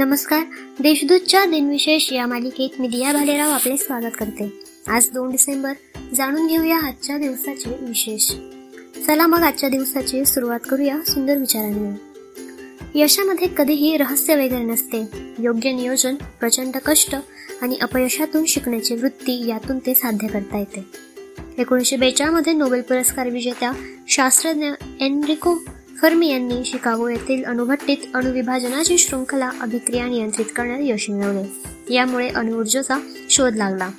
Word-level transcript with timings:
नमस्कार. 0.00 0.40
देशदूतच्या 0.80 1.44
दिनविशेष 1.44 2.12
या 2.12 2.26
मालिकेत 2.26 2.80
मी 2.80 2.88
दिया 2.88 3.12
भालेराव 3.12 3.50
आपले 3.50 3.76
स्वागत 3.76 4.12
करते. 4.18 4.52
आज 4.88 5.10
दोन 5.10 5.30
डिसेंबर. 5.30 5.72
जाणून 6.14 6.46
घेऊया 6.46 6.78
आजच्या 6.78 7.18
दिवसाचे 7.18 7.76
विशेष. 7.80 8.30
चला 9.06 9.26
मग 9.26 9.38
आजच्या 9.38 9.68
दिवसाची 9.68 10.24
सुरुवात 10.24 10.60
करूया 10.68 10.96
सुंदर 11.06 11.36
विचारांनी. 11.36 11.94
यशामध्ये 12.94 13.48
कधीही 13.56 13.96
रहस्य 13.96 14.34
वगैरे 14.34 14.62
नसते. 14.62 15.08
योग्य 15.38 15.72
नियोजन 15.72 16.14
प्रचंड 16.14 16.76
कष्ट 16.86 17.16
आणि 17.62 17.76
अपयशातून 17.82 18.44
शिकण्याची 18.44 18.94
वृत्ती 18.94 19.48
यातून 19.48 19.78
ते 19.78 19.94
साध्य 19.94 20.26
करता 20.26 20.58
येते. 20.58 20.84
एकोणीसशे 21.58 21.96
बेचाळमध्ये 21.96 22.52
नोबेल 22.52 22.80
पुरस्कार 22.80 23.30
विजेत्या 23.30 23.72
शास्त्रज्ञ 24.08 24.66
एनरिको 25.00 25.54
फर्मी 26.02 26.28
यांनी 26.28 26.64
शिकागो 26.64 27.08
येथील 27.08 27.44
अणुभट्टीत 27.44 27.96
अणुविभाजनाची 28.14 28.98
शृंखला 28.98 29.50
अभिक्रिया 29.60 30.06
नियंत्रित 30.06 30.46
करण्यात 30.56 30.78
यश 30.82 31.10
मिळवले. 31.10 31.70
यामुळे 31.94 32.28
अणुऊर्जेचा 32.28 32.98
शोध 33.30 33.56
लागला. 33.56 33.90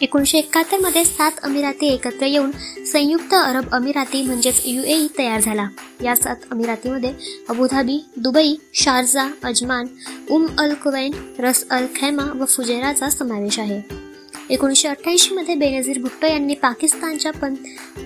एकोणीसशे 0.00 0.38
एकाहत्तरमध्ये 0.38 1.04
सात 1.04 1.32
अमिराती 1.42 1.86
एकत्र 1.86 2.26
येऊन 2.26 2.50
संयुक्त 2.92 3.34
अरब 3.34 3.64
अमिराती 3.72 4.22
म्हणजेच 4.22 4.62
युएई 4.64 5.06
तयार 5.18 5.40
झाला. 5.40 5.68
या 6.02 6.16
सात 6.16 6.36
अमिरातीमध्ये 6.50 7.12
Abu Dhabi 7.48 8.04
Dubai 8.16 8.54
Sharjah 8.74 9.32
Ajman 9.44 9.86
Umm 10.30 10.46
Al 10.58 10.74
Quwain 10.74 11.12
Ras 11.38 11.68
Al 11.68 11.86
Khaimah 11.96 12.24
व 12.40 12.44
फुजेराचा 12.44 13.10
समावेश 13.10 13.58
आहे. 13.58 14.11
एकोणीसशे 14.50 14.88
अठ्ठ्याऐंशीमध्ये 14.88 15.54
बेनझीर 15.54 15.98
भुट्टो 15.98 16.26
यांनी 16.26 16.54
पाकिस्तानच्या 16.54 17.32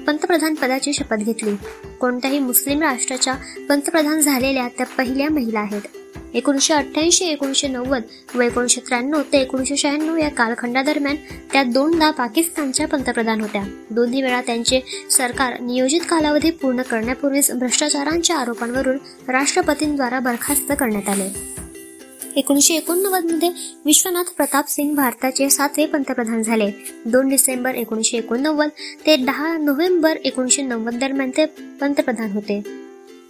पंतप्रधान 0.07 0.55
पदाची 0.55 0.93
शपथ 0.93 1.17
घेतली. 1.17 1.55
कोणत्याही 2.01 2.39
मुस्लिम 2.39 2.83
राष्ट्राच्या 2.83 3.35
पंतप्रधान 3.69 4.21
झालेल्या 4.21 4.69
त्या 4.69 4.87
पहिल्या 4.87 5.31
महिला 5.31 5.61
आहेत. 5.61 5.83
एकोणीसशे 6.35 6.75
अठ्ठ्याऐंशी 6.75 7.25
एकोणीसशे 7.25 7.69
नव्वद 7.69 8.03
व 8.35 8.41
एकोणीसशे 8.41 8.81
त्र्याण्णव 8.81 9.23
ते 9.33 9.39
एकोणीसशे 9.39 9.77
शहाण्णव 9.77 10.17
या 10.17 10.29
कालखंडादरम्यान 10.29 11.17
त्या 11.53 11.63
दोनदा 11.63 12.11
पाकिस्तानच्या 12.11 12.89
पंतप्रधान 12.89 13.41
होत्या. 13.41 13.63
दोन्ही 13.91 14.23
वेळा 14.23 14.41
त्यांचे 14.41 14.81
सरकार 15.11 15.61
नियोजित 15.61 16.01
कालावधी 16.01 16.51
पूर्ण 16.51 16.83
करण्यापूर्वीच 16.83 17.51
भ्रष्टाचारांच्या 17.53 18.37
आरोपांवरून 18.37 18.97
राष्ट्रपतींद्वारा 19.29 20.19
बरखास्त 20.19 20.73
करण्यात 20.81 21.09
आले. 21.09 21.57
एकोणीसशे 22.37 22.75
एकोणनव्वदमध्ये 22.75 23.49
विश्वनाथ 23.85 24.25
प्रताप 24.37 24.69
सिंग 24.69 24.95
भारताचे 24.95 25.51
सातवे 25.51 25.87
पंतप्रधान 25.87 26.43
झाले. 26.43 26.71
दोन 27.07 27.29
डिसेंबर 27.29 27.75
एकोणीसशे 27.75 28.17
एकोणनव्वद 28.17 28.69
ते 29.07 29.17
दहा 29.17 29.57
नोव्हेंबर 29.57 30.17
एकोणीसशे 30.17 30.63
नव्वद 30.63 30.95
दरम्यान 30.95 31.31
ते 31.31 31.45
पंतप्रधान 31.81 32.31
होते. 32.33 32.63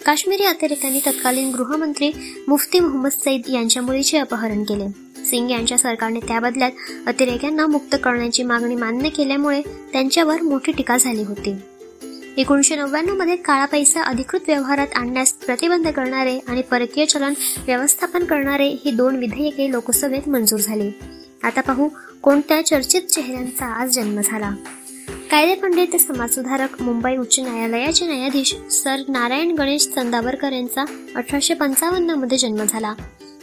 काश्मीरी 0.07 0.45
अतिरेक्यांनी 0.45 1.01
तत्कालीन 1.07 1.55
गृहमंत्री 1.55 2.11
मुफ्ती 2.49 2.81
मोहम्मद 2.81 3.11
सईद 3.11 3.43
यांच्या 3.49 3.83
मुलीचे 3.83 4.19
अपहरण 4.19 4.63
केले. 4.63 4.89
सिंग 5.25 5.51
यांच्या 5.51 5.79
सरकारने 5.79 6.21
त्या 6.21 6.41
बदल्यात 6.41 6.71
अतिरेक्यांना 7.07 7.67
मुक्त 7.67 7.97
करण्याची 8.05 8.43
मागणी 8.43 8.75
मान्य 8.75 9.09
केल्यामुळे 9.09 9.63
त्यांच्यावर 9.93 10.43
मोठी 10.43 10.73
टीका 10.73 10.97
झाली 10.97 11.23
होती. 11.23 11.55
एकोणीसशे 12.37 12.77
नव्याण्णवमध्ये 12.77 13.37
काळा 13.37 13.65
पैसा 13.65 14.03
अधिकृत 14.03 14.41
व्यवहारात 14.49 14.87
आणण्यास 14.95 15.33
प्रतिबंध 15.33 15.89
करणारे 15.89 16.39
आणि 16.39 16.63
परकीय 16.63 17.05
चलन 17.05 17.35
व्यवस्थापन 17.67 18.25
करणारे 18.25 18.69
ही 18.85 18.91
दोन 18.91 19.17
विधेयके 19.17 19.71
लोकसभेत 19.71 20.29
मंजूर 20.29 20.61
झाली. 20.61 20.91
आता 21.43 21.61
पाहू 21.61 21.89
कोणत्या 22.23 22.67
चर्चित 22.67 23.03
चेहऱ्यांचा 23.03 23.67
आज 23.67 23.91
जन्म 23.91 24.21
झाला. 24.25 24.51
कायदे 25.37 25.55
पंडित 25.55 25.97
समाजसुधारक 25.97 26.83
मुंबई 26.83 27.17
उच्च 27.17 27.41
न्यायालयाचे 27.41 28.07
न्यायाधीश 28.07 28.55
सर 28.71 28.97
नारायण 29.09 29.51
गणेश 29.51 29.89
चंदावरकर 29.89 30.53
यांचा 30.53 30.85
अठराशे 31.17 31.55
पंचावन्नमध्ये 31.55 32.39
जन्म 32.39 32.65
झाला. 32.69 32.95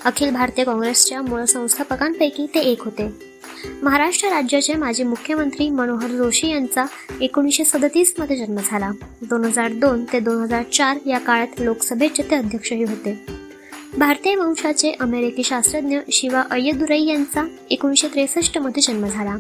अखिल 0.06 0.32
भारतीय 0.32 0.66
काँग्रेसच्या 0.66 1.22
मूळ 1.22 1.44
संस्थापकांपैकी 1.44 2.46
ते 2.56 2.60
एक 2.60 2.84
होते. 2.84 3.10
महाराष्ट्र 3.84 4.28
राज्याचे 4.28 4.74
माजी 4.74 5.04
मुख्यमंत्री 5.04 5.70
मनोहर 5.70 6.08
जोशी 6.08 6.48
यांचा 6.48 6.86
एकोणीसशे 7.22 7.64
सदतीसमध्ये 7.64 8.38
जन्म 8.38 8.58
झाला. 8.66 8.92
दोन 9.22 9.46
हजार 9.46 9.72
दोन 9.72 10.06
ते 10.14 10.20
दोन 10.20 10.42
हजार 10.42 10.64
चार 10.64 10.98
या 11.06 11.20
काळात 11.20 11.62
लोकसभेचे 11.62 12.24
ते 12.24 12.36
अध्यक्षही 12.36 12.84
होते. 12.84 13.26
भारतीय 13.98 14.36
वंशाचे 14.36 14.92
अमेरिकी 15.00 15.44
शास्त्रज्ञ 15.44 16.00
शिवा 16.12 16.44
अय्यदुरई 16.52 17.06
यांचा 17.06 17.48
एकोणीसशे 17.70 18.08
त्रेसष्टमध्ये 18.08 18.84
जन्म 18.84 19.06
झाला. 19.08 19.36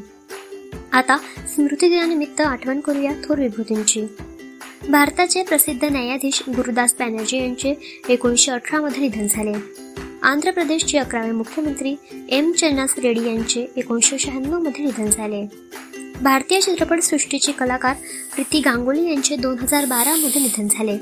आता 0.93 1.17
स्मृतिदिनानिमित्त 1.55 2.41
आठवण 2.41 2.79
करूया 2.79 3.11
थोर 3.23 3.39
विभूतींची. 3.39 4.01
भारताचे 4.89 5.43
प्रसिद्ध 5.43 5.85
न्यायाधीश 5.85 6.41
गुरुदास 6.49 6.95
बॅनर्जी 6.99 7.37
यांचे 7.37 7.73
एकोणीसशे 8.09 8.51
अठरामध्ये 8.51 9.01
निधन 9.01 9.27
झाले. 9.27 9.53
आंध्र 10.21 10.51
प्रदेशचे 10.51 10.97
अकरावे 10.97 11.31
मुख्यमंत्री 11.31 11.95
एम 12.29 12.51
चन्नास 12.51 12.93
रेड्डी 12.97 13.25
यांचे 13.27 13.65
एकोणीसशे 13.75 14.17
शहाण्णवमध्ये 14.17 14.85
निधन 14.85 15.09
झाले. 15.09 15.45
भारतीय 16.21 16.61
चित्रपटसृष्टीचे 16.61 17.51
कलाकार 17.51 17.93
प्रीती 18.35 18.59
गांगुली 18.59 19.09
यांचे 19.09 19.35
दोन 19.35 19.59
हजार 19.59 19.85
बारामध्ये 19.85 20.41
निधन 20.41 20.67
झाले. 20.67 20.97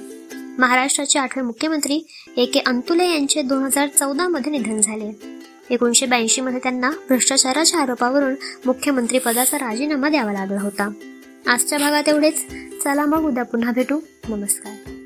महाराष्ट्राचे 0.57 1.19
आठवे 1.19 1.43
मुख्यमंत्री 1.43 2.01
ए 2.37 2.45
के 2.45 2.59
अंतुले 2.59 3.09
यांचे 3.09 3.41
दोन 3.41 3.63
हजार 3.63 3.87
चौदामध्ये 3.87 4.51
निधन 4.51 4.81
झाले. 4.81 5.30
एकोणीसशे 5.71 6.05
ब्याऐंशी 6.05 6.41
मध्ये 6.41 6.59
त्यांना 6.63 6.89
भ्रष्टाचाराच्या 6.89 7.79
आरोपावरून 7.79 8.35
मुख्यमंत्री 8.65 9.19
पदाचा 9.19 9.57
राजीनामा 9.57 10.09
द्यावा 10.09 10.33
लागला 10.33 10.61
होता. 10.61 10.91
आजच्या 11.47 11.79
भागात 11.79 12.09
एवढेच. 12.09 12.45
चला 12.83 13.05
मग 13.05 13.23
उद्या 13.23 13.43
पुन्हा 13.43 13.71
भेटू. 13.71 13.99
नमस्कार. 14.29 15.00